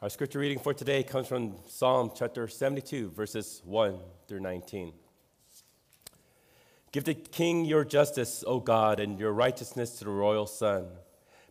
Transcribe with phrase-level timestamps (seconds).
[0.00, 4.92] Our scripture reading for today comes from Psalm chapter 72, verses 1 through 19.
[6.92, 10.86] Give the king your justice, O God, and your righteousness to the royal son.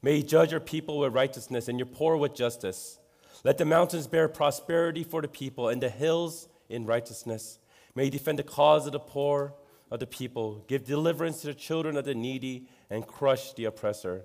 [0.02, 3.00] May he judge your people with righteousness and your poor with justice.
[3.44, 7.60] Let the mountains bear prosperity for the people and the hills in righteousness.
[7.96, 9.56] May he defend the cause of the poor
[9.92, 14.24] of the people, give deliverance to the children of the needy, and crush the oppressor.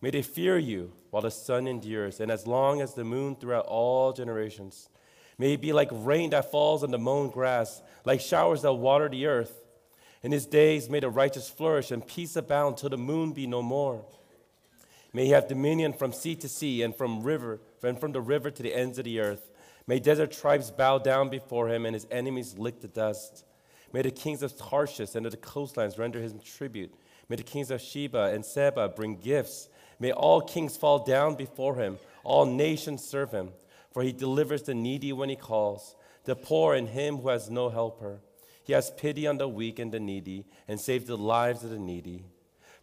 [0.00, 3.66] May they fear you while the sun endures, and as long as the moon throughout
[3.66, 4.88] all generations.
[5.38, 9.08] May it be like rain that falls on the mown grass, like showers that water
[9.08, 9.64] the earth.
[10.22, 13.62] In his days may the righteous flourish, and peace abound till the moon be no
[13.62, 14.04] more.
[15.12, 18.50] May he have dominion from sea to sea, and from river, and from the river
[18.50, 19.50] to the ends of the earth.
[19.86, 23.44] May desert tribes bow down before him, and his enemies lick the dust.
[23.92, 26.92] May the kings of Tarshish and of the coastlands render him tribute.
[27.28, 29.68] May the kings of Sheba and Seba bring gifts.
[30.00, 33.50] May all kings fall down before him, all nations serve him.
[33.92, 37.70] For he delivers the needy when he calls, the poor and him who has no
[37.70, 38.20] helper.
[38.62, 41.78] He has pity on the weak and the needy, and saves the lives of the
[41.78, 42.26] needy.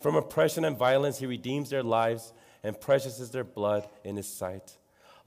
[0.02, 4.28] From oppression and violence he redeems their lives, and precious is their blood in his
[4.28, 4.78] sight.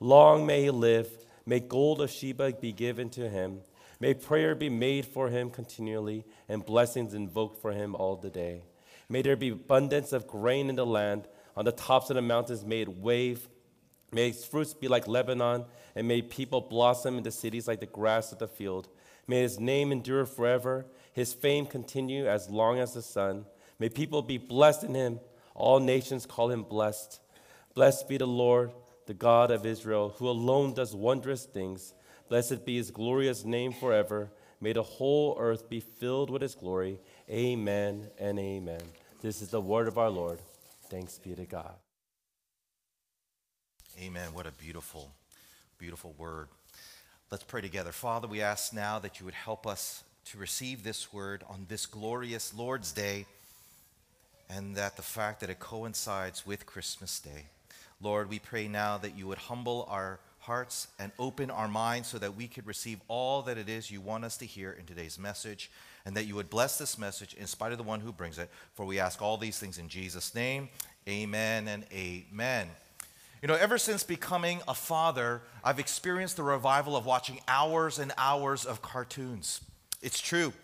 [0.00, 1.08] Long may he live.
[1.46, 3.60] May gold of Sheba be given to him.
[4.00, 8.64] May prayer be made for him continually, and blessings invoked for him all the day.
[9.08, 11.26] May there be abundance of grain in the land
[11.58, 13.48] on the tops of the mountains may made wave.
[14.12, 15.64] May its fruits be like Lebanon,
[15.96, 18.88] and may people blossom in the cities like the grass of the field.
[19.26, 23.44] May his name endure forever, his fame continue as long as the sun.
[23.80, 25.18] May people be blessed in him.
[25.56, 27.20] All nations call him blessed.
[27.74, 28.70] Blessed be the Lord,
[29.06, 31.92] the God of Israel, who alone does wondrous things.
[32.28, 34.30] Blessed be his glorious name forever.
[34.60, 37.00] May the whole earth be filled with his glory.
[37.28, 38.82] Amen and amen.
[39.20, 40.38] This is the word of our Lord.
[40.90, 41.74] Thanks be to God.
[44.00, 44.32] Amen.
[44.32, 45.12] What a beautiful,
[45.76, 46.48] beautiful word.
[47.30, 47.92] Let's pray together.
[47.92, 51.84] Father, we ask now that you would help us to receive this word on this
[51.84, 53.26] glorious Lord's Day
[54.48, 57.46] and that the fact that it coincides with Christmas Day.
[58.00, 62.18] Lord, we pray now that you would humble our hearts and open our minds so
[62.18, 65.18] that we could receive all that it is you want us to hear in today's
[65.18, 65.70] message
[66.06, 68.48] and that you would bless this message in spite of the one who brings it.
[68.72, 70.70] For we ask all these things in Jesus' name.
[71.06, 72.68] Amen and amen.
[73.42, 78.10] You know, ever since becoming a father, I've experienced the revival of watching hours and
[78.16, 79.60] hours of cartoons.
[80.00, 80.54] It's true.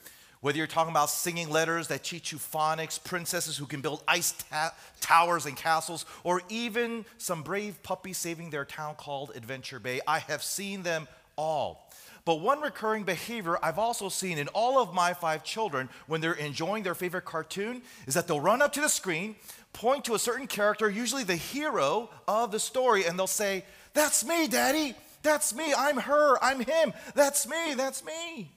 [0.45, 4.33] Whether you're talking about singing letters that teach you phonics, princesses who can build ice
[4.51, 10.03] ta- towers and castles, or even some brave puppy saving their town called Adventure Bay,
[10.07, 11.91] I have seen them all.
[12.27, 16.35] But one recurring behavior I've also seen in all of my five children when they're
[16.35, 19.37] enjoying their favorite cartoon is that they'll run up to the screen,
[19.73, 24.23] point to a certain character, usually the hero of the story, and they'll say, That's
[24.27, 24.95] me, Daddy.
[25.23, 25.73] That's me.
[25.75, 26.37] I'm her.
[26.45, 26.93] I'm him.
[27.15, 27.73] That's me.
[27.73, 28.51] That's me.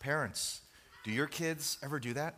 [0.00, 0.62] Parents,
[1.04, 2.34] do your kids ever do that?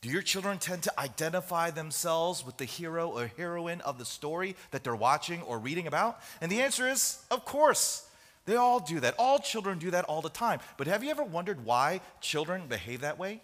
[0.00, 4.54] Do your children tend to identify themselves with the hero or heroine of the story
[4.70, 6.20] that they're watching or reading about?
[6.40, 8.06] And the answer is, of course.
[8.46, 9.14] They all do that.
[9.18, 10.60] All children do that all the time.
[10.76, 13.40] But have you ever wondered why children behave that way?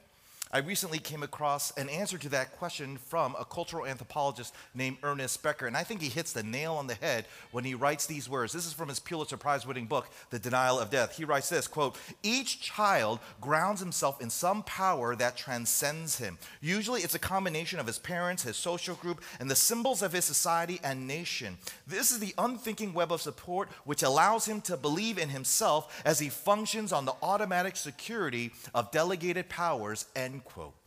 [0.53, 5.41] I recently came across an answer to that question from a cultural anthropologist named Ernest
[5.45, 8.29] Becker, and I think he hits the nail on the head when he writes these
[8.29, 8.53] words.
[8.53, 11.17] This is from his Pulitzer Prize winning book, The Denial of Death.
[11.17, 16.37] He writes this quote, Each child grounds himself in some power that transcends him.
[16.61, 20.25] Usually it's a combination of his parents, his social group, and the symbols of his
[20.25, 21.59] society and nation.
[21.87, 26.19] This is the unthinking web of support which allows him to believe in himself as
[26.19, 30.80] he functions on the automatic security of delegated powers and End quote.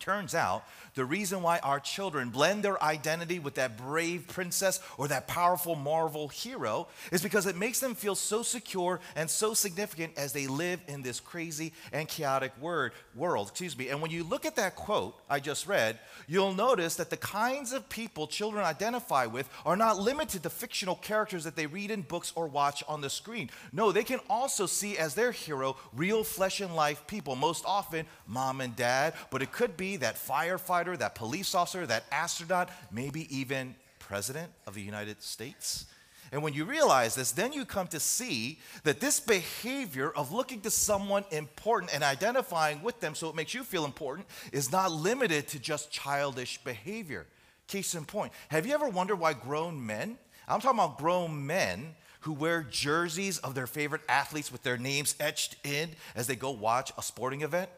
[0.00, 5.08] Turns out the reason why our children blend their identity with that brave princess or
[5.08, 10.12] that powerful Marvel hero is because it makes them feel so secure and so significant
[10.16, 13.48] as they live in this crazy and chaotic word, world.
[13.50, 13.88] Excuse me.
[13.88, 17.72] And when you look at that quote I just read, you'll notice that the kinds
[17.72, 22.02] of people children identify with are not limited to fictional characters that they read in
[22.02, 23.50] books or watch on the screen.
[23.72, 28.06] No, they can also see as their hero real flesh and life people, most often
[28.26, 33.34] mom and dad, but it could be that firefighter that police officer, that astronaut, maybe
[33.36, 35.86] even president of the United States.
[36.32, 40.60] And when you realize this, then you come to see that this behavior of looking
[40.60, 44.92] to someone important and identifying with them so it makes you feel important is not
[44.92, 47.26] limited to just childish behavior.
[47.66, 51.94] Case in point, have you ever wondered why grown men, I'm talking about grown men,
[52.20, 56.50] who wear jerseys of their favorite athletes with their names etched in as they go
[56.50, 57.70] watch a sporting event?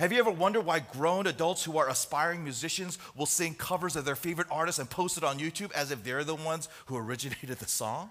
[0.00, 4.06] Have you ever wondered why grown adults who are aspiring musicians will sing covers of
[4.06, 7.58] their favorite artists and post it on YouTube as if they're the ones who originated
[7.58, 8.10] the song?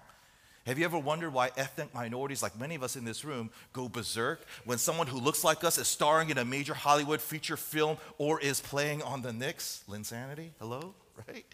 [0.66, 3.88] Have you ever wondered why ethnic minorities, like many of us in this room, go
[3.88, 7.96] berserk when someone who looks like us is starring in a major Hollywood feature film
[8.18, 9.82] or is playing on the Knicks?
[9.90, 10.50] Linsanity?
[10.60, 10.94] Hello?
[11.26, 11.44] Right?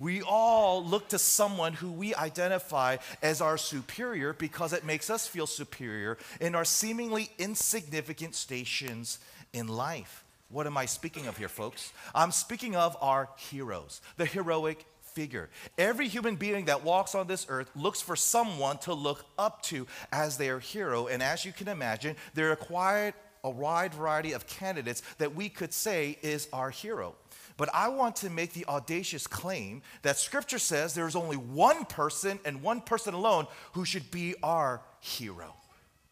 [0.00, 5.26] We all look to someone who we identify as our superior because it makes us
[5.26, 9.18] feel superior in our seemingly insignificant stations
[9.52, 10.24] in life.
[10.48, 11.92] What am I speaking of here, folks?
[12.14, 15.48] I'm speaking of our heroes, the heroic figure.
[15.78, 19.86] Every human being that walks on this earth looks for someone to look up to
[20.12, 21.06] as their hero.
[21.06, 23.12] And as you can imagine, there are quite
[23.44, 27.14] a wide variety of candidates that we could say is our hero.
[27.56, 31.84] But I want to make the audacious claim that Scripture says there is only one
[31.84, 35.54] person and one person alone who should be our hero.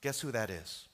[0.03, 0.87] Guess who that is?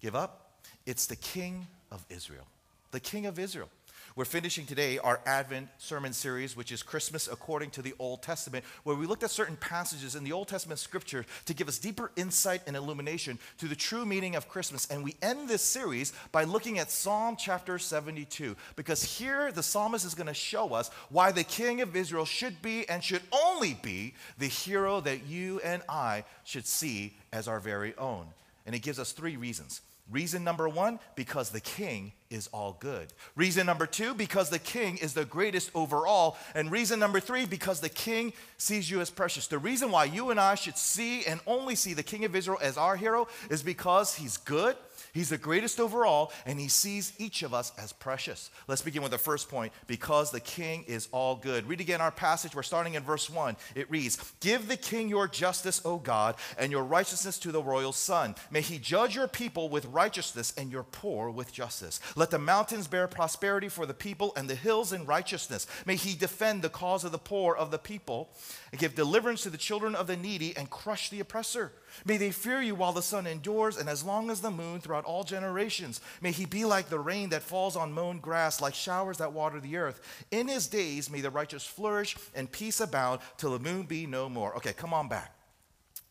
[0.00, 0.58] Give up?
[0.84, 2.46] It's the King of Israel.
[2.92, 3.68] The King of Israel.
[4.16, 8.64] We're finishing today our Advent sermon series, which is Christmas according to the Old Testament,
[8.82, 12.10] where we looked at certain passages in the Old Testament scripture to give us deeper
[12.16, 14.90] insight and illumination to the true meaning of Christmas.
[14.90, 20.04] And we end this series by looking at Psalm chapter 72, because here the psalmist
[20.04, 23.78] is going to show us why the King of Israel should be and should only
[23.80, 28.26] be the hero that you and I should see as our very own.
[28.66, 29.82] And he gives us three reasons.
[30.10, 33.12] Reason number one, because the king is all good.
[33.36, 36.36] Reason number two, because the king is the greatest overall.
[36.54, 39.46] And reason number three, because the king sees you as precious.
[39.46, 42.58] The reason why you and I should see and only see the king of Israel
[42.60, 44.76] as our hero is because he's good,
[45.12, 48.50] He's the greatest overall, and he sees each of us as precious.
[48.68, 51.66] Let's begin with the first point because the king is all good.
[51.68, 52.54] Read again our passage.
[52.54, 53.56] We're starting in verse 1.
[53.74, 57.92] It reads Give the king your justice, O God, and your righteousness to the royal
[57.92, 58.34] son.
[58.50, 62.00] May he judge your people with righteousness and your poor with justice.
[62.16, 65.66] Let the mountains bear prosperity for the people and the hills in righteousness.
[65.86, 68.30] May he defend the cause of the poor of the people
[68.72, 71.72] and give deliverance to the children of the needy and crush the oppressor.
[72.04, 75.04] May they fear you while the sun endures and as long as the moon throughout
[75.04, 76.00] all generations.
[76.20, 79.60] May he be like the rain that falls on mown grass, like showers that water
[79.60, 80.00] the earth.
[80.30, 84.28] In his days may the righteous flourish and peace abound till the moon be no
[84.28, 84.54] more.
[84.56, 85.39] Okay, come on back.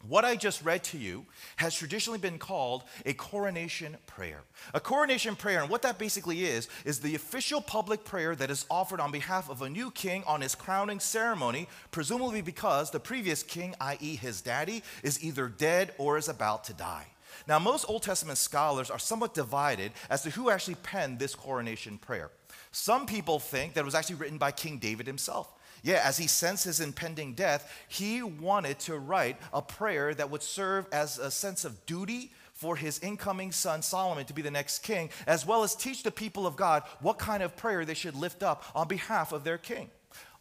[0.08, 1.26] What I just read to you
[1.58, 4.44] has traditionally been called a coronation prayer.
[4.74, 8.66] A coronation prayer, and what that basically is, is the official public prayer that is
[8.72, 13.44] offered on behalf of a new king on his crowning ceremony, presumably because the previous
[13.44, 17.08] king, i.e., his daddy, is either dead or is about to die.
[17.46, 21.98] Now, most Old Testament scholars are somewhat divided as to who actually penned this coronation
[21.98, 22.32] prayer.
[22.72, 25.52] Some people think that it was actually written by King David himself.
[25.82, 30.44] Yeah, as he sensed his impending death, he wanted to write a prayer that would
[30.44, 34.80] serve as a sense of duty for his incoming son Solomon to be the next
[34.80, 38.16] king, as well as teach the people of God what kind of prayer they should
[38.16, 39.90] lift up on behalf of their king.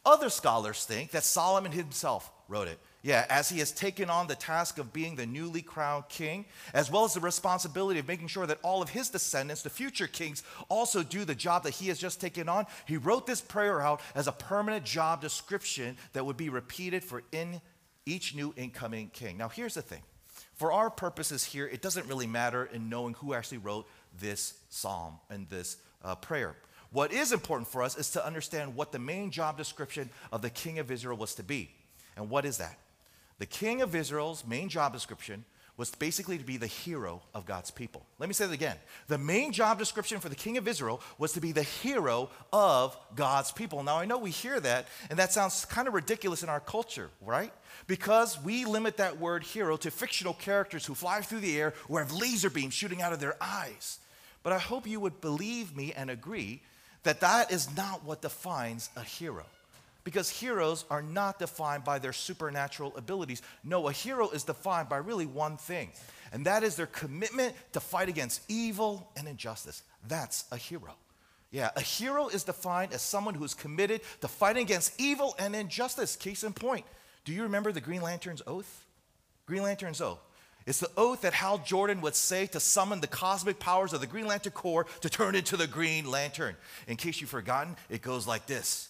[0.04, 2.80] Other scholars think that Solomon himself wrote it.
[3.02, 6.90] Yeah, as he has taken on the task of being the newly crowned king, as
[6.90, 10.42] well as the responsibility of making sure that all of his descendants, the future kings,
[10.68, 14.00] also do the job that he has just taken on, he wrote this prayer out
[14.16, 17.60] as a permanent job description that would be repeated for in
[18.04, 19.38] each new incoming king.
[19.38, 20.02] Now, here's the thing
[20.58, 23.86] for our purposes here, it doesn't really matter in knowing who actually wrote
[24.18, 26.56] this psalm and this uh, prayer.
[26.90, 30.50] What is important for us is to understand what the main job description of the
[30.50, 31.70] king of Israel was to be.
[32.16, 32.76] And what is that?
[33.38, 35.44] The king of Israel's main job description
[35.78, 38.04] was basically to be the hero of God's people.
[38.18, 38.76] Let me say that again.
[39.06, 42.98] The main job description for the king of Israel was to be the hero of
[43.14, 43.84] God's people.
[43.84, 47.10] Now, I know we hear that, and that sounds kind of ridiculous in our culture,
[47.24, 47.52] right?
[47.86, 52.00] Because we limit that word hero to fictional characters who fly through the air or
[52.00, 54.00] have laser beams shooting out of their eyes.
[54.42, 56.60] But I hope you would believe me and agree
[57.04, 59.46] that that is not what defines a hero
[60.08, 63.42] because heroes are not defined by their supernatural abilities.
[63.62, 65.90] No, a hero is defined by really one thing,
[66.32, 69.82] and that is their commitment to fight against evil and injustice.
[70.08, 70.94] That's a hero.
[71.50, 75.54] Yeah, a hero is defined as someone who is committed to fighting against evil and
[75.54, 76.16] injustice.
[76.16, 76.86] Case in point,
[77.26, 78.86] do you remember the Green Lantern's oath?
[79.44, 80.20] Green Lantern's oath.
[80.64, 84.06] It's the oath that Hal Jordan would say to summon the cosmic powers of the
[84.06, 86.56] Green Lantern Corps to turn into the Green Lantern.
[86.86, 88.88] In case you've forgotten, it goes like this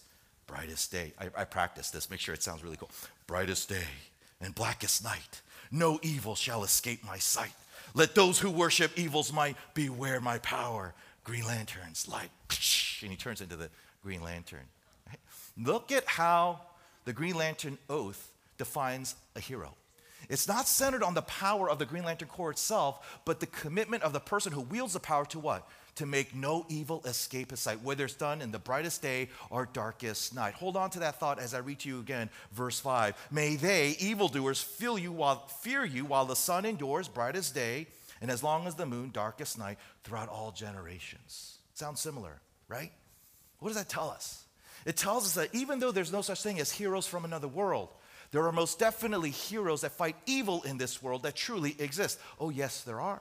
[0.48, 1.12] brightest day.
[1.20, 2.90] I, I practice this, make sure it sounds really cool.
[3.28, 3.86] Brightest day
[4.40, 5.42] and blackest night.
[5.70, 7.52] No evil shall escape my sight.
[7.94, 10.94] Let those who worship evil's might beware my power.
[11.22, 12.30] Green Lantern's light.
[13.00, 13.70] And he turns into the
[14.02, 14.64] Green Lantern.
[15.56, 16.62] Look at how
[17.04, 19.74] the Green Lantern oath defines a hero.
[20.28, 24.02] It's not centered on the power of the Green Lantern Corps itself, but the commitment
[24.02, 25.68] of the person who wields the power to what?
[25.98, 29.68] To make no evil escape his sight, whether it's done in the brightest day or
[29.72, 30.54] darkest night.
[30.54, 33.28] Hold on to that thought as I read to you again, verse 5.
[33.30, 37.88] May they, evildoers, feel you while, fear you while the sun endures brightest day,
[38.20, 41.58] and as long as the moon darkest night throughout all generations.
[41.74, 42.92] Sounds similar, right?
[43.58, 44.44] What does that tell us?
[44.86, 47.88] It tells us that even though there's no such thing as heroes from another world,
[48.30, 52.20] there are most definitely heroes that fight evil in this world that truly exist.
[52.38, 53.20] Oh, yes, there are.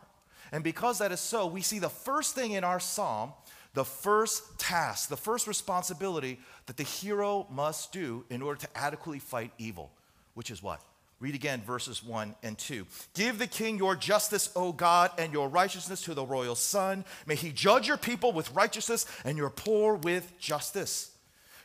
[0.52, 3.34] And because that is so, we see the first thing in our psalm,
[3.74, 9.20] the first task, the first responsibility that the hero must do in order to adequately
[9.20, 9.92] fight evil,
[10.34, 10.82] which is what?
[11.20, 12.86] Read again verses 1 and 2.
[13.16, 17.06] Give the king your justice, O God, and your righteousness to the royal son.
[17.26, 21.12] May he judge your people with righteousness and your poor with justice.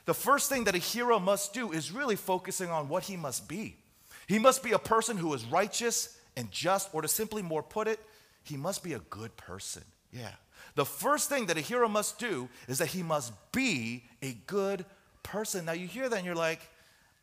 [0.07, 3.47] The first thing that a hero must do is really focusing on what he must
[3.47, 3.77] be.
[4.27, 7.89] He must be a person who is righteous and just, or to simply more put
[7.89, 8.01] it,
[8.45, 9.83] he must be a good person.
[10.13, 10.33] Yeah.
[10.75, 14.85] The first thing that a hero must do is that he must be a good
[15.23, 15.65] person.
[15.65, 16.61] Now you hear that and you're like,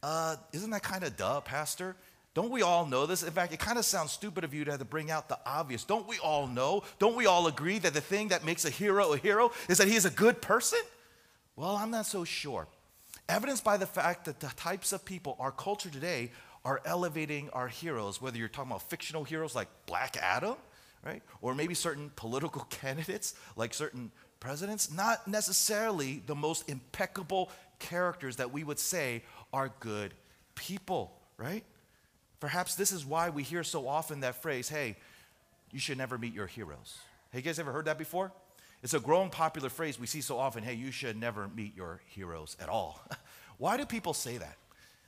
[0.04, 1.96] uh, isn't that kind of duh, Pastor?
[2.34, 3.24] Don't we all know this?
[3.24, 5.40] In fact, it kind of sounds stupid of you to have to bring out the
[5.46, 5.84] obvious.
[5.84, 6.84] Don't we all know?
[7.00, 9.88] Don't we all agree that the thing that makes a hero a hero is that
[9.88, 10.80] he is a good person?
[11.56, 12.68] Well, I'm not so sure.
[13.28, 16.32] Evidenced by the fact that the types of people, our culture today,
[16.64, 20.56] are elevating our heroes, whether you're talking about fictional heroes like Black Adam,
[21.06, 21.22] right?
[21.42, 28.52] Or maybe certain political candidates, like certain presidents, not necessarily the most impeccable characters that
[28.52, 30.14] we would say are good
[30.56, 31.64] people, right?
[32.40, 34.96] Perhaps this is why we hear so often that phrase, hey,
[35.72, 36.98] you should never meet your heroes.
[37.32, 38.32] Hey, you guys ever heard that before?
[38.82, 42.02] It's a growing popular phrase we see so often hey, you should never meet your
[42.08, 43.02] heroes at all.
[43.58, 44.56] why do people say that?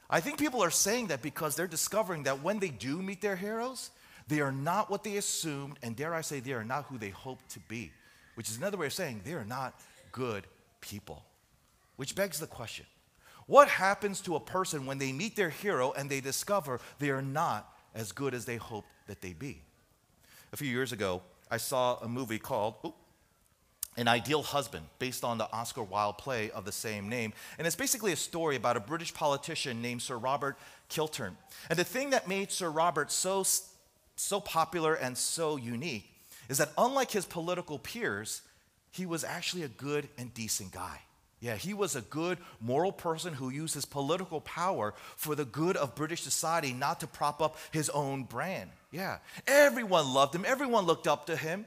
[0.10, 3.38] I think people are saying that because they're discovering that when they do meet their
[3.38, 3.92] heroes,
[4.28, 7.10] they are not what they assumed, and dare I say, they are not who they
[7.10, 7.92] hoped to be,
[8.36, 9.80] which is another way of saying they are not
[10.12, 10.46] good
[10.80, 11.24] people.
[11.96, 12.86] Which begs the question
[13.48, 17.22] what happens to a person when they meet their hero and they discover they are
[17.22, 19.62] not as good as they hoped that they be?
[20.54, 22.94] A few years ago, I saw a movie called
[23.98, 27.34] An Ideal Husband, based on the Oscar Wilde play of the same name.
[27.58, 31.36] And it's basically a story about a British politician named Sir Robert Chiltern.
[31.70, 33.44] And the thing that made Sir Robert so,
[34.22, 36.10] so popular and so unique
[36.50, 38.42] is that unlike his political peers,
[38.92, 41.00] he was actually a good and decent guy.
[41.40, 45.76] Yeah, he was a good, moral person who used his political power for the good
[45.76, 48.70] of British society, not to prop up his own brand.
[48.92, 51.66] Yeah, everyone loved him, everyone looked up to him,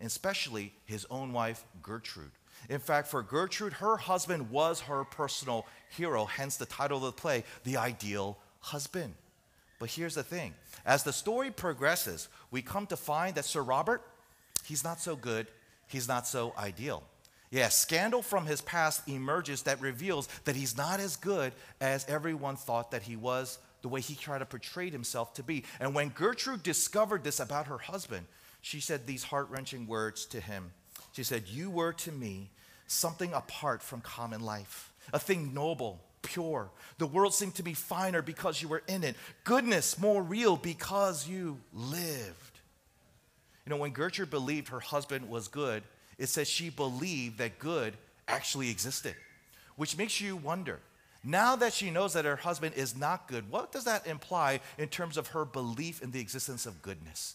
[0.00, 2.30] especially his own wife, Gertrude.
[2.68, 7.12] In fact, for Gertrude, her husband was her personal hero, hence the title of the
[7.12, 9.14] play, The Ideal Husband.
[9.78, 10.54] But here's the thing
[10.84, 14.02] as the story progresses, we come to find that Sir Robert,
[14.64, 15.46] he's not so good,
[15.86, 17.02] he's not so ideal.
[17.50, 22.56] Yeah, scandal from his past emerges that reveals that he's not as good as everyone
[22.56, 25.64] thought that he was, the way he tried to portray himself to be.
[25.80, 28.26] And when Gertrude discovered this about her husband,
[28.60, 30.72] she said these heart wrenching words to him.
[31.12, 32.50] She said, You were to me
[32.86, 36.70] something apart from common life, a thing noble, pure.
[36.98, 41.28] The world seemed to be finer because you were in it, goodness more real because
[41.28, 42.60] you lived.
[43.64, 45.82] You know, when Gertrude believed her husband was good,
[46.16, 47.94] it says she believed that good
[48.26, 49.14] actually existed,
[49.76, 50.80] which makes you wonder.
[51.24, 54.88] Now that she knows that her husband is not good, what does that imply in
[54.88, 57.34] terms of her belief in the existence of goodness?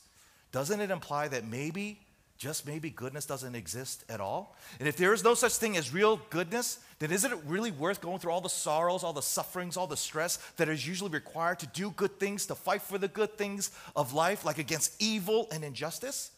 [0.52, 2.00] Doesn't it imply that maybe,
[2.44, 4.58] just maybe, goodness doesn't exist at all?
[4.78, 8.02] And if there is no such thing as real goodness, then isn't it really worth
[8.02, 11.60] going through all the sorrows, all the sufferings, all the stress that is usually required
[11.60, 15.48] to do good things, to fight for the good things of life, like against evil
[15.54, 16.32] and injustice?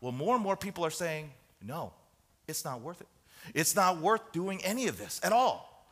[0.00, 1.30] Well, more and more people are saying,
[1.62, 1.92] no,
[2.48, 3.08] it's not worth it.
[3.54, 5.86] It's not worth doing any of this at all.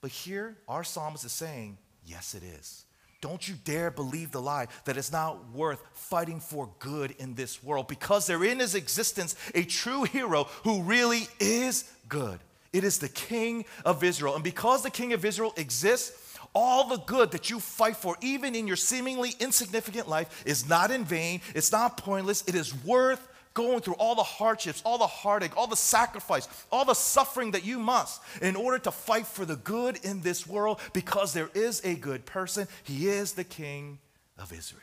[0.00, 2.84] But here, our psalmist is saying, yes, it is.
[3.20, 7.62] Don't you dare believe the lie that it's not worth fighting for good in this
[7.62, 12.38] world because there in his existence a true hero who really is good.
[12.72, 14.34] It is the King of Israel.
[14.34, 18.54] And because the King of Israel exists, all the good that you fight for, even
[18.54, 23.26] in your seemingly insignificant life, is not in vain, it's not pointless, it is worth
[23.58, 27.64] going through all the hardships, all the heartache, all the sacrifice, all the suffering that
[27.64, 31.84] you must in order to fight for the good in this world because there is
[31.84, 32.68] a good person.
[32.84, 33.98] He is the King
[34.38, 34.82] of Israel.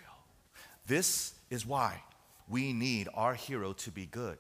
[0.88, 2.04] This is why
[2.50, 4.38] we need our hero to be good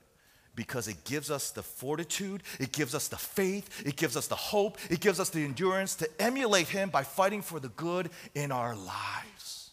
[0.54, 4.36] because it gives us the fortitude, it gives us the faith, it gives us the
[4.36, 8.52] hope, it gives us the endurance to emulate him by fighting for the good in
[8.52, 9.70] our lives.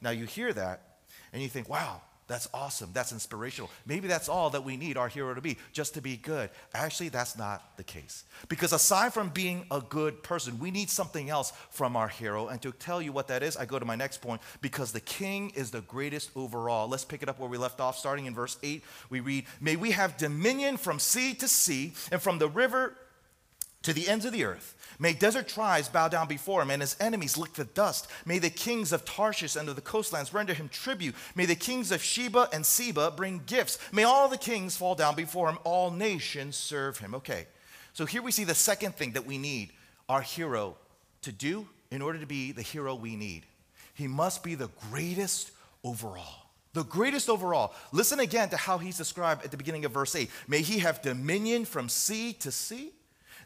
[0.00, 0.80] Now, you hear that
[1.34, 2.00] and you think, wow,
[2.32, 2.88] That's awesome.
[2.94, 3.68] That's inspirational.
[3.84, 6.48] Maybe that's all that we need our hero to be, just to be good.
[6.72, 8.24] Actually, that's not the case.
[8.48, 12.48] Because aside from being a good person, we need something else from our hero.
[12.48, 15.00] And to tell you what that is, I go to my next point because the
[15.00, 16.88] king is the greatest overall.
[16.88, 18.82] Let's pick it up where we left off, starting in verse 8.
[19.10, 22.96] We read, May we have dominion from sea to sea and from the river
[23.82, 24.74] to the ends of the earth.
[24.98, 28.08] May desert tribes bow down before him, and his enemies lick the dust.
[28.26, 31.14] May the kings of Tarshish and of the coastlands render him tribute.
[31.34, 33.78] May the kings of Sheba and Seba bring gifts.
[33.92, 35.58] May all the kings fall down before him.
[35.64, 37.14] All nations serve him.
[37.14, 37.46] Okay,
[37.92, 39.72] so here we see the second thing that we need
[40.08, 40.76] our hero
[41.22, 43.44] to do in order to be the hero we need.
[43.94, 45.50] He must be the greatest
[45.84, 46.46] overall.
[46.72, 47.74] The greatest overall.
[47.92, 50.30] Listen again to how he's described at the beginning of verse 8.
[50.48, 52.92] May he have dominion from sea to sea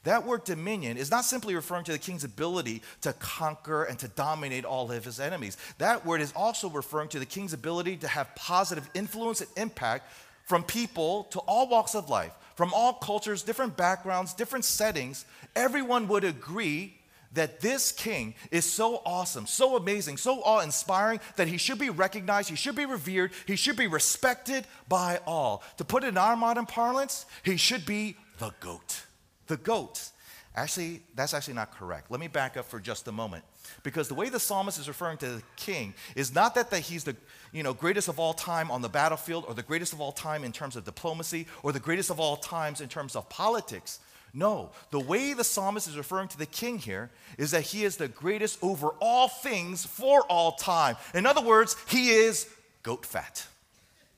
[0.07, 4.07] that word dominion is not simply referring to the king's ability to conquer and to
[4.09, 5.57] dominate all of his enemies.
[5.79, 10.09] That word is also referring to the king's ability to have positive influence and impact
[10.45, 15.25] from people to all walks of life, from all cultures, different backgrounds, different settings.
[15.57, 16.95] Everyone would agree
[17.33, 21.91] that this king is so awesome, so amazing, so awe inspiring that he should be
[21.91, 25.65] recognized, he should be revered, he should be respected by all.
[25.79, 29.06] To put it in our modern parlance, he should be the GOAT
[29.47, 30.13] the goats.
[30.55, 32.11] Actually, that's actually not correct.
[32.11, 33.45] Let me back up for just a moment.
[33.83, 37.05] Because the way the psalmist is referring to the king is not that, that he's
[37.05, 37.15] the
[37.53, 40.45] you know, greatest of all time on the battlefield or the greatest of all time
[40.45, 44.01] in terms of diplomacy or the greatest of all times in terms of politics.
[44.33, 47.97] No, the way the psalmist is referring to the king here is that he is
[47.97, 50.97] the greatest over all things for all time.
[51.15, 52.49] In other words, he is
[52.83, 53.47] goat fat.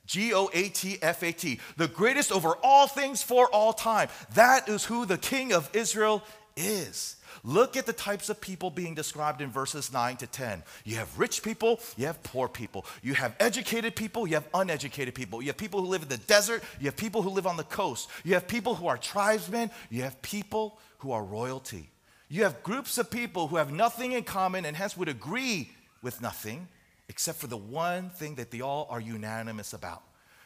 [0.08, 4.08] G O A T F A T, the greatest over all things for all time.
[4.34, 6.24] That is who the King of Israel
[6.56, 7.14] is.
[7.44, 10.62] Look at the types of people being described in verses 9 to 10.
[10.84, 12.84] You have rich people, you have poor people.
[13.02, 15.40] You have educated people, you have uneducated people.
[15.40, 17.64] You have people who live in the desert, you have people who live on the
[17.64, 18.08] coast.
[18.24, 21.90] You have people who are tribesmen, you have people who are royalty.
[22.28, 25.70] You have groups of people who have nothing in common and hence would agree
[26.02, 26.68] with nothing
[27.08, 30.02] except for the one thing that they all are unanimous about.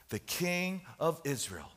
[0.08, 1.70] The king of Israel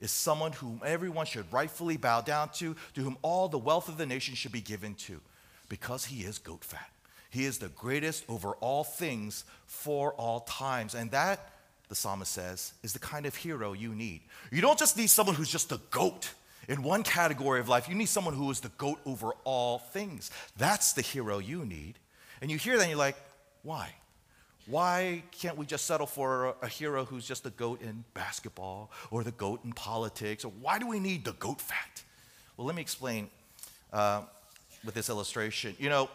[0.00, 3.98] is someone whom everyone should rightfully bow down to, to whom all the wealth of
[3.98, 5.20] the nation should be given to,
[5.68, 6.90] because he is goat fat.
[7.30, 10.94] He is the greatest over all things for all times.
[10.94, 11.50] And that,
[11.88, 14.22] the psalmist says, is the kind of hero you need.
[14.50, 16.32] You don't just need someone who's just a goat
[16.68, 20.30] in one category of life, you need someone who is the goat over all things.
[20.58, 21.98] That's the hero you need.
[22.42, 23.16] And you hear that and you're like,
[23.62, 23.90] why?
[24.68, 29.24] Why can't we just settle for a, hero who's just the goat in basketball or
[29.24, 30.44] the goat in politics?
[30.44, 32.02] Or why do we need the goat fat?
[32.56, 33.30] Well, let me explain
[33.92, 34.22] uh,
[34.84, 35.74] with this illustration.
[35.78, 36.10] You know,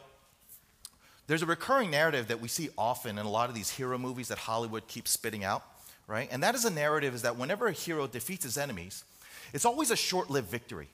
[1.26, 4.28] there's a recurring narrative that we see often in a lot of these hero movies
[4.28, 5.64] that Hollywood keeps spitting out,
[6.06, 6.30] right?
[6.32, 9.04] And that is a narrative is that whenever a hero defeats his enemies,
[9.52, 10.90] it's always a short-lived victory.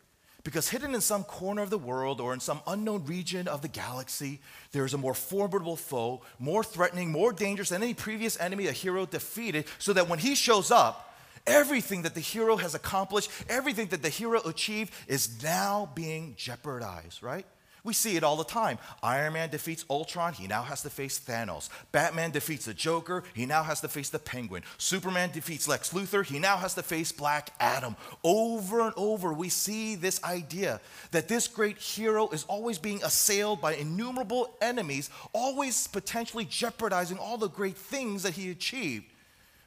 [0.49, 3.67] Because hidden in some corner of the world or in some unknown region of the
[3.67, 4.39] galaxy,
[4.71, 8.71] there is a more formidable foe, more threatening, more dangerous than any previous enemy a
[8.71, 13.89] hero defeated, so that when he shows up, everything that the hero has accomplished, everything
[13.89, 17.45] that the hero achieved is now being jeopardized, right?
[17.83, 18.77] We see it all the time.
[19.01, 21.69] Iron Man defeats Ultron, he now has to face Thanos.
[21.91, 24.63] Batman defeats the Joker, he now has to face the Penguin.
[24.77, 27.95] Superman defeats Lex Luthor, he now has to face Black Adam.
[28.23, 33.61] Over and over, we see this idea that this great hero is always being assailed
[33.61, 39.05] by innumerable enemies, always potentially jeopardizing all the great things that he achieved.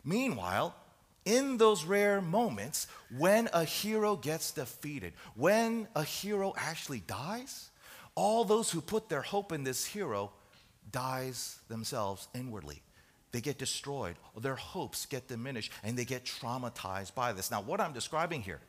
[0.05, 0.75] Meanwhile,
[1.25, 7.71] in those rare moments when a hero gets defeated, when a hero actually dies,
[8.15, 10.33] all those who put their hope in this hero
[10.91, 12.83] dies themselves inwardly.
[13.33, 17.51] They get destroyed, their hopes get diminished, and they get traumatized by this.
[17.51, 18.61] Now, what I'm describing here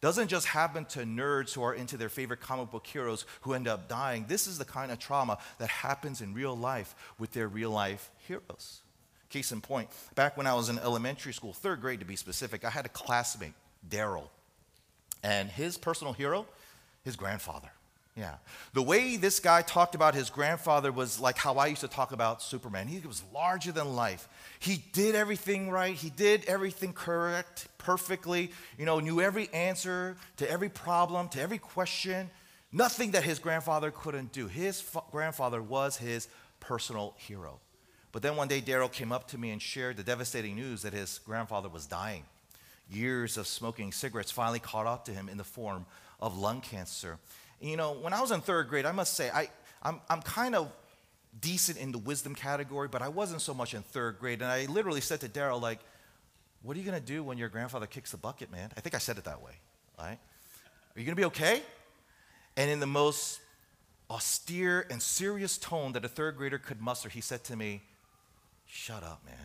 [0.00, 3.66] doesn't just happen to nerds who are into their favorite comic book heroes who end
[3.66, 4.26] up dying.
[4.28, 8.10] This is the kind of trauma that happens in real life with their real life
[8.28, 8.80] heroes.
[9.28, 12.64] Case in point, back when I was in elementary school, third grade to be specific,
[12.64, 13.54] I had a classmate,
[13.88, 14.28] Daryl,
[15.22, 16.46] and his personal hero,
[17.02, 17.70] his grandfather.
[18.16, 18.34] Yeah.
[18.74, 22.12] The way this guy talked about his grandfather was like how I used to talk
[22.12, 22.86] about Superman.
[22.86, 24.28] He was larger than life.
[24.58, 25.94] He did everything right.
[25.94, 28.50] He did everything correct, perfectly.
[28.78, 32.28] You know, knew every answer to every problem, to every question.
[32.70, 34.46] Nothing that his grandfather couldn't do.
[34.46, 36.28] His grandfather was his
[36.60, 37.60] personal hero.
[38.12, 40.92] But then one day, Daryl came up to me and shared the devastating news that
[40.92, 42.24] his grandfather was dying.
[42.90, 45.86] Years of smoking cigarettes finally caught up to him in the form
[46.20, 47.18] of lung cancer.
[47.62, 49.48] You know, when I was in third grade, I must say, I,
[49.82, 50.70] I'm, I'm kind of
[51.40, 54.42] decent in the wisdom category, but I wasn't so much in third grade.
[54.42, 55.78] And I literally said to Daryl, like,
[56.62, 58.70] What are you going to do when your grandfather kicks the bucket, man?
[58.76, 59.52] I think I said it that way,
[59.98, 60.18] right?
[60.18, 61.62] Are you going to be okay?
[62.56, 63.40] And in the most
[64.10, 67.82] austere and serious tone that a third grader could muster, he said to me,
[68.66, 69.36] Shut up, man.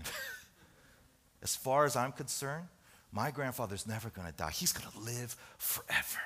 [1.44, 2.68] as far as I'm concerned,
[3.12, 4.52] my grandfather's never going to die.
[4.52, 6.20] He's going to live forever.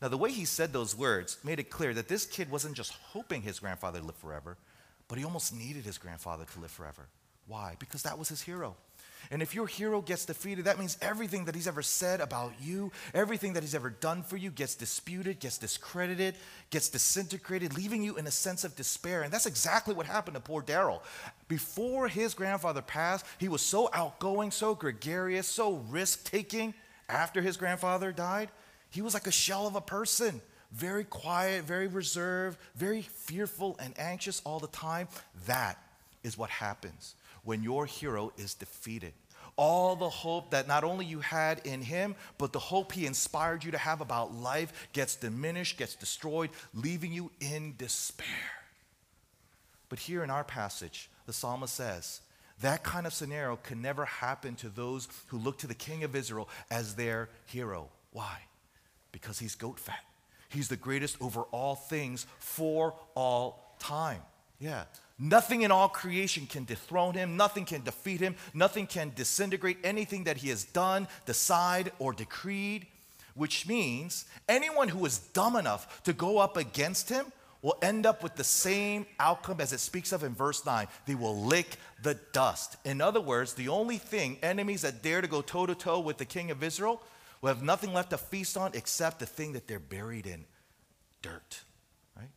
[0.00, 2.92] Now, the way he said those words made it clear that this kid wasn't just
[2.92, 4.56] hoping his grandfather lived forever,
[5.08, 7.06] but he almost needed his grandfather to live forever.
[7.46, 7.76] Why?
[7.78, 8.76] Because that was his hero.
[9.30, 12.92] And if your hero gets defeated, that means everything that he's ever said about you,
[13.12, 16.36] everything that he's ever done for you gets disputed, gets discredited,
[16.70, 19.22] gets disintegrated, leaving you in a sense of despair.
[19.22, 21.00] And that's exactly what happened to poor Daryl.
[21.48, 26.74] Before his grandfather passed, he was so outgoing, so gregarious, so risk taking.
[27.08, 28.50] After his grandfather died,
[28.96, 30.40] he was like a shell of a person
[30.72, 35.08] very quiet, very reserved, very fearful and anxious all the time.
[35.46, 35.78] That
[36.22, 39.12] is what happens when your hero is defeated.
[39.56, 43.64] All the hope that not only you had in him, but the hope he inspired
[43.64, 48.26] you to have about life gets diminished, gets destroyed, leaving you in despair.
[49.88, 52.20] But here in our passage, the psalmist says,
[52.60, 56.16] that kind of scenario can never happen to those who look to the king of
[56.16, 57.88] Israel as their hero.
[58.12, 58.40] Why?
[59.16, 60.04] Because he's goat fat.
[60.50, 64.20] He's the greatest over all things for all time.
[64.60, 64.84] Yeah.
[65.18, 67.34] Nothing in all creation can dethrone him.
[67.34, 68.34] Nothing can defeat him.
[68.52, 72.86] Nothing can disintegrate anything that he has done, decide, or decreed.
[73.34, 78.22] Which means anyone who is dumb enough to go up against him will end up
[78.22, 80.86] with the same outcome as it speaks of in verse 9.
[81.06, 82.76] They will lick the dust.
[82.84, 86.18] In other words, the only thing enemies that dare to go toe to toe with
[86.18, 87.00] the king of Israel
[87.46, 90.44] have nothing left to feast on except the thing that they're buried in
[91.22, 91.62] dirt.
[92.16, 92.30] Right?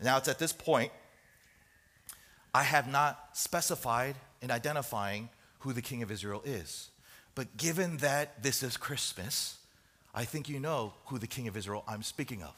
[0.00, 0.92] Now it's at this point
[2.54, 6.90] I have not specified in identifying who the king of Israel is.
[7.34, 9.58] But given that this is Christmas,
[10.14, 12.54] I think you know who the king of Israel I'm speaking of.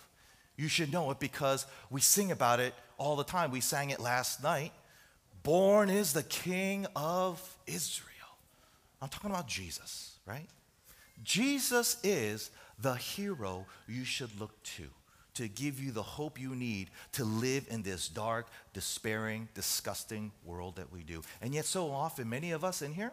[0.56, 3.50] You should know it because we sing about it all the time.
[3.50, 4.72] We sang it last night.
[5.42, 8.10] Born is the king of Israel.
[9.02, 10.46] I'm talking about Jesus, right?
[11.22, 14.84] Jesus is the hero you should look to
[15.34, 20.76] to give you the hope you need to live in this dark, despairing, disgusting world
[20.76, 21.22] that we do.
[21.42, 23.12] And yet, so often, many of us in here,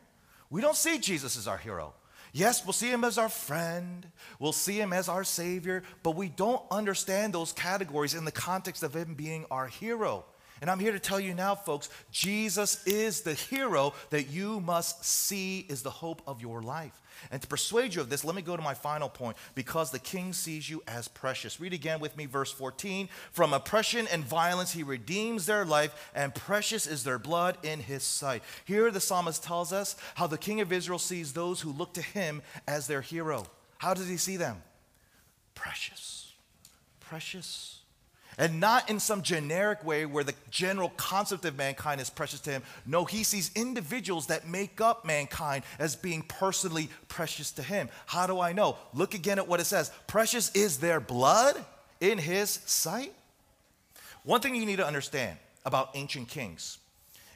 [0.50, 1.94] we don't see Jesus as our hero.
[2.34, 4.06] Yes, we'll see him as our friend,
[4.40, 8.84] we'll see him as our savior, but we don't understand those categories in the context
[8.84, 10.24] of him being our hero.
[10.62, 15.04] And I'm here to tell you now, folks, Jesus is the hero that you must
[15.04, 17.02] see is the hope of your life.
[17.32, 20.00] And to persuade you of this, let me go to my final point because the
[20.00, 21.60] king sees you as precious.
[21.60, 23.10] Read again with me, verse 14.
[23.32, 28.04] From oppression and violence, he redeems their life, and precious is their blood in his
[28.04, 28.44] sight.
[28.66, 32.02] Here, the psalmist tells us how the king of Israel sees those who look to
[32.04, 33.48] him as their hero.
[33.80, 34.62] How does he see them?
[35.56, 36.34] Precious.
[37.00, 37.81] Precious
[38.38, 42.52] and not in some generic way where the general concept of mankind is precious to
[42.52, 42.64] him.
[42.86, 47.90] No, he sees individuals that make up mankind as being personally precious to him.
[48.06, 48.78] How do I know?
[48.94, 51.64] Look again at what it says precious is their blood
[52.00, 53.14] in his sight.
[54.24, 56.78] One thing you need to understand about ancient kings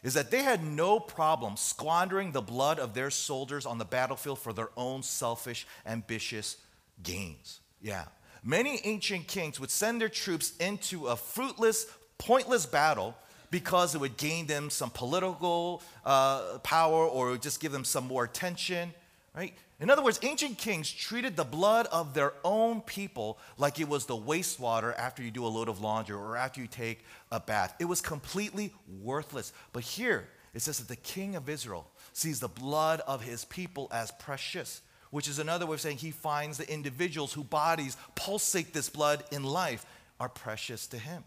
[0.03, 4.37] is that they had no problem squandering the blood of their soldiers on the battlefield
[4.37, 6.57] for their own selfish, ambitious
[7.01, 7.59] gains.
[7.81, 8.05] Yeah
[8.45, 13.15] many ancient kings would send their troops into a fruitless, pointless battle
[13.51, 18.23] because it would gain them some political uh, power or just give them some more
[18.23, 18.93] attention,
[19.35, 19.53] right?
[19.79, 24.05] In other words, ancient kings treated the blood of their own people like it was
[24.05, 27.75] the wastewater after you do a load of laundry or after you take a bath.
[27.79, 29.51] It was completely worthless.
[29.73, 33.89] But here, it says that the king of Israel sees the blood of his people
[33.91, 38.73] as precious which is another way of saying he finds the individuals whose bodies pulsate
[38.73, 39.85] this blood in life
[40.19, 41.23] are precious to him.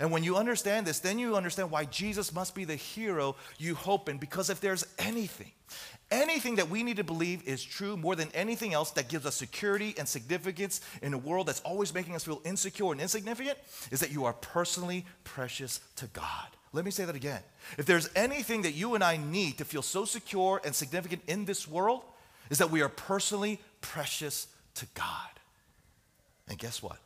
[0.00, 3.74] And when you understand this, then you understand why Jesus must be the hero you
[3.74, 4.18] hope in.
[4.18, 5.50] Because if there's anything,
[6.10, 9.34] anything that we need to believe is true more than anything else that gives us
[9.34, 13.58] security and significance in a world that's always making us feel insecure and insignificant,
[13.90, 16.46] is that you are personally precious to God.
[16.72, 17.40] Let me say that again.
[17.76, 21.44] If there's anything that you and I need to feel so secure and significant in
[21.44, 22.02] this world,
[22.52, 25.30] is that we are personally precious to God.
[26.46, 26.98] And guess what?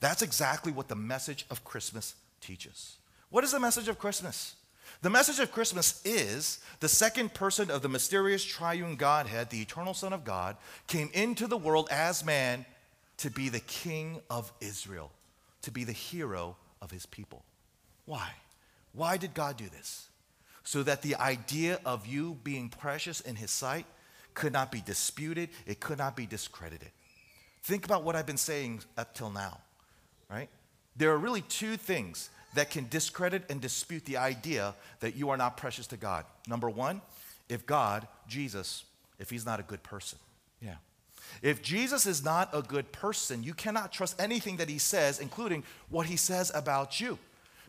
[0.00, 2.96] That's exactly what the message of Christmas teaches.
[3.30, 4.56] What is the message of Christmas?
[5.00, 9.94] The message of Christmas is the second person of the mysterious triune Godhead, the eternal
[9.94, 10.56] Son of God,
[10.88, 12.66] came into the world as man
[13.18, 15.12] to be the King of Israel,
[15.62, 17.44] to be the hero of his people.
[18.04, 18.30] Why?
[18.94, 20.08] Why did God do this?
[20.64, 23.86] So that the idea of you being precious in his sight
[24.34, 26.90] could not be disputed, it could not be discredited.
[27.62, 29.58] Think about what I've been saying up till now,
[30.30, 30.48] right?
[30.96, 35.36] There are really two things that can discredit and dispute the idea that you are
[35.36, 36.24] not precious to God.
[36.46, 37.00] Number one,
[37.48, 38.84] if God, Jesus,
[39.18, 40.18] if he's not a good person.
[40.60, 40.76] Yeah.
[41.40, 45.62] If Jesus is not a good person, you cannot trust anything that he says, including
[45.88, 47.18] what he says about you,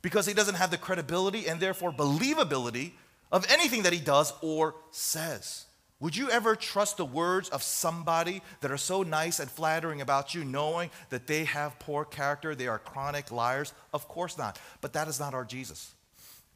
[0.02, 2.92] because he doesn't have the credibility and therefore believability
[3.32, 5.66] of anything that he does or says.
[6.00, 10.36] Would you ever trust the words of somebody that are so nice and flattering about
[10.36, 13.74] you, knowing that they have poor character, they are chronic liars?
[13.94, 14.60] Of course not.
[14.82, 15.94] But that is not our Jesus.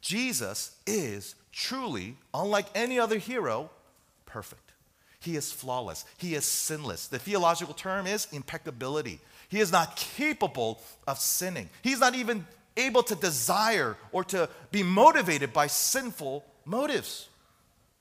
[0.00, 3.70] Jesus is truly, unlike any other hero,
[4.26, 4.72] perfect.
[5.20, 6.04] He is flawless.
[6.16, 7.08] He is sinless.
[7.08, 9.20] The theological term is impeccability.
[9.48, 11.70] He is not capable of sinning.
[11.82, 12.46] He's not even
[12.76, 17.28] able to desire or to be motivated by sinful motives.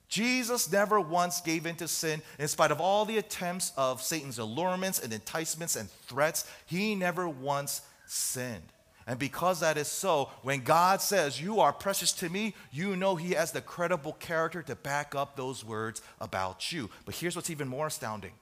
[0.08, 4.39] Jesus never once gave in to sin in spite of all the attempts of Satan's
[4.39, 6.50] allurements and enticements and threats.
[6.65, 8.72] He never once sinned.
[9.06, 13.15] And because that is so, when God says, You are precious to me, you know
[13.15, 16.89] He has the credible character to back up those words about you.
[17.06, 18.34] But here's what's even more astounding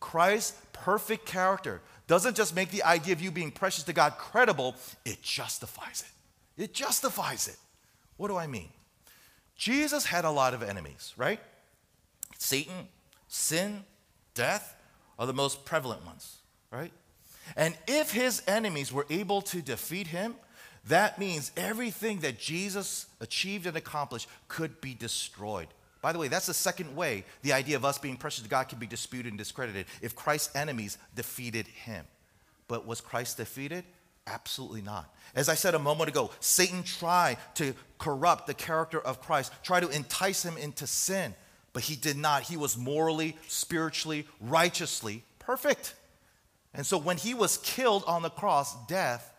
[0.00, 4.76] Christ's perfect character doesn't just make the idea of you being precious to God credible,
[5.04, 6.62] it justifies it.
[6.62, 7.56] It justifies it.
[8.16, 8.70] What do I mean?
[9.58, 11.40] Jesus had a lot of enemies, right?
[12.38, 12.88] Satan,
[13.26, 13.84] sin,
[14.32, 14.76] death
[15.18, 16.38] are the most prevalent ones,
[16.70, 16.92] right?
[17.56, 20.36] And if his enemies were able to defeat him,
[20.86, 25.66] that means everything that Jesus achieved and accomplished could be destroyed.
[26.00, 28.68] By the way, that's the second way the idea of us being precious to God
[28.68, 32.04] can be disputed and discredited if Christ's enemies defeated him.
[32.68, 33.84] But was Christ defeated?
[34.30, 35.14] Absolutely not.
[35.34, 39.80] As I said a moment ago, Satan tried to corrupt the character of Christ, try
[39.80, 41.34] to entice him into sin,
[41.72, 42.42] but he did not.
[42.42, 45.94] He was morally, spiritually, righteously perfect.
[46.74, 49.32] And so when he was killed on the cross, death,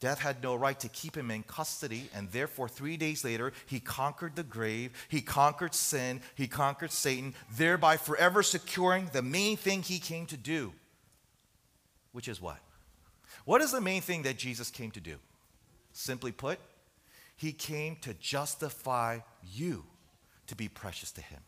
[0.00, 3.78] death had no right to keep him in custody, and therefore 3 days later he
[3.78, 9.82] conquered the grave, he conquered sin, he conquered Satan, thereby forever securing the main thing
[9.82, 10.72] he came to do,
[12.10, 12.58] which is what?
[13.44, 15.16] What is the main thing that Jesus came to do?
[15.92, 16.58] Simply put,
[17.36, 19.20] he came to justify
[19.52, 19.84] you
[20.46, 21.40] to be precious to him.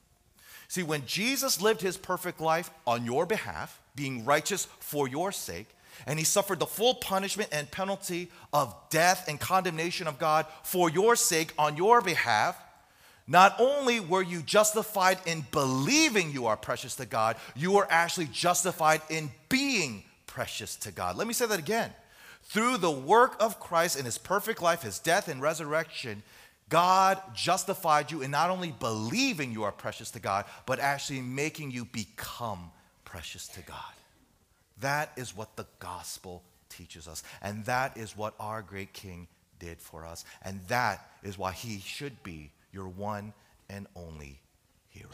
[0.68, 5.68] See, when Jesus lived his perfect life on your behalf, being righteous for your sake,
[6.06, 10.90] and he suffered the full punishment and penalty of death and condemnation of God for
[10.90, 12.56] your sake on your behalf,
[13.26, 18.26] not only were you justified in believing you are precious to God, you were actually
[18.26, 20.02] justified in being
[20.34, 21.16] precious to God.
[21.16, 21.92] Let me say that again.
[22.42, 26.24] Through the work of Christ in his perfect life, his death and resurrection,
[26.68, 31.70] God justified you in not only believing you are precious to God, but actually making
[31.70, 32.72] you become
[33.04, 33.76] precious to God.
[34.80, 37.22] That is what the gospel teaches us.
[37.40, 39.28] And that is what our great King
[39.60, 40.24] did for us.
[40.42, 43.32] And that is why he should be your one
[43.70, 44.40] and only
[44.88, 45.08] hero.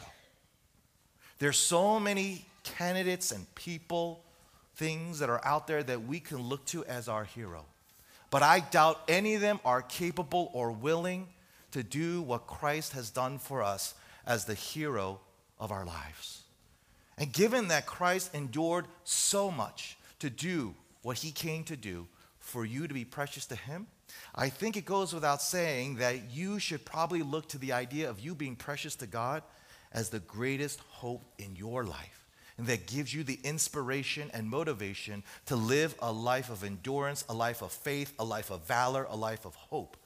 [1.37, 4.23] There's so many candidates and people
[4.75, 7.65] things that are out there that we can look to as our hero.
[8.29, 11.27] But I doubt any of them are capable or willing
[11.71, 13.93] to do what Christ has done for us
[14.25, 15.19] as the hero
[15.59, 16.43] of our lives.
[17.17, 22.07] And given that Christ endured so much to do what he came to do
[22.39, 23.87] for you to be precious to him,
[24.33, 28.19] I think it goes without saying that you should probably look to the idea of
[28.19, 29.43] you being precious to God
[29.91, 32.20] as the greatest hope in your life
[32.57, 37.33] and that gives you the inspiration and motivation to live a life of endurance, a
[37.33, 39.97] life of faith, a life of valor, a life of hope,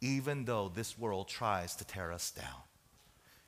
[0.00, 2.62] even though this world tries to tear us down.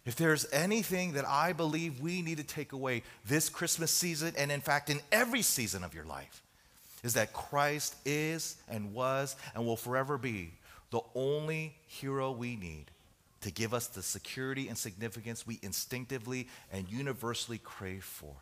[0.05, 4.53] If there's anything that I believe we need to take away this Christmas season, and
[4.53, 6.43] in fact, in every season of your life,
[7.03, 10.53] is that Christ is and was and will forever be
[10.91, 12.91] the only hero we need
[13.45, 18.35] to give us the security and significance we instinctively and universally crave for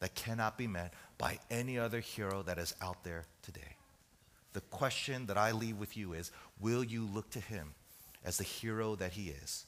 [0.00, 3.76] that cannot be met by any other hero that is out there today.
[4.52, 7.72] The question that I leave with you is will you look to him
[8.26, 9.64] as the hero that he is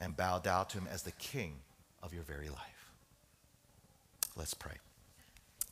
[0.00, 1.56] and bow down to him as the king
[2.00, 2.92] of your very life?
[4.36, 4.76] Let's pray.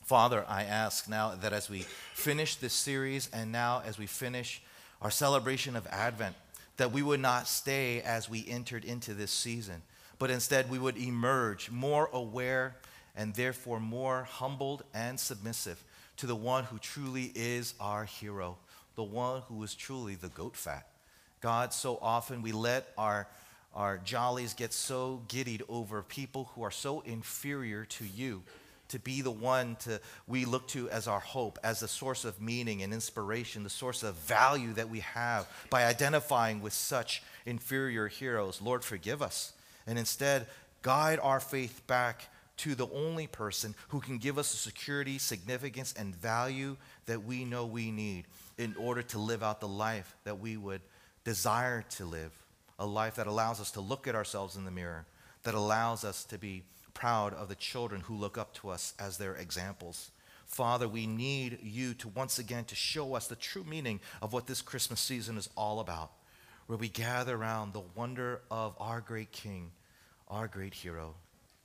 [0.02, 1.82] Father, I ask now that as we
[2.14, 4.60] finish this series and now as we finish
[5.00, 6.34] our celebration of Advent,
[6.80, 9.82] that we would not stay as we entered into this season,
[10.18, 12.74] but instead we would emerge more aware
[13.14, 15.84] and therefore more humbled and submissive
[16.16, 18.56] to the one who truly is our hero,
[18.94, 20.86] the one who is truly the goat fat.
[21.42, 23.28] God, so often we let our
[23.74, 28.42] our jollies get so giddied over people who are so inferior to you
[28.90, 32.40] to be the one to we look to as our hope as the source of
[32.40, 38.08] meaning and inspiration the source of value that we have by identifying with such inferior
[38.08, 38.60] heroes.
[38.62, 39.52] Lord forgive us.
[39.86, 40.46] And instead
[40.82, 45.94] guide our faith back to the only person who can give us the security significance
[45.98, 46.76] and value
[47.06, 48.26] that we know we need
[48.58, 50.82] in order to live out the life that we would
[51.24, 52.32] desire to live.
[52.78, 55.06] A life that allows us to look at ourselves in the mirror
[55.42, 56.62] that allows us to be
[56.94, 60.10] proud of the children who look up to us as their examples.
[60.46, 64.46] Father, we need you to once again to show us the true meaning of what
[64.46, 66.10] this Christmas season is all about,
[66.66, 69.70] where we gather around the wonder of our great King,
[70.28, 71.14] our great hero,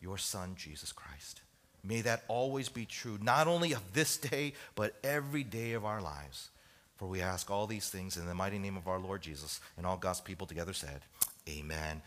[0.01, 1.41] your Son, Jesus Christ.
[1.83, 6.01] May that always be true, not only of this day, but every day of our
[6.01, 6.49] lives.
[6.97, 9.85] For we ask all these things in the mighty name of our Lord Jesus, and
[9.85, 11.01] all God's people together said,
[11.49, 12.01] Amen